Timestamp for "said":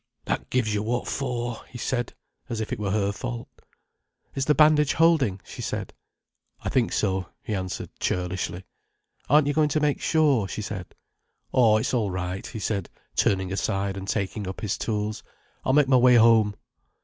1.77-2.15, 5.61-5.93, 10.63-10.95, 12.57-12.89